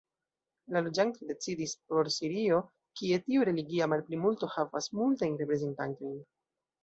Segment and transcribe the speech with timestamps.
[0.75, 2.61] La loĝantoj decidis por Sirio,
[3.01, 6.19] kie tiu religia malplimulto havas multajn reprezentantojn.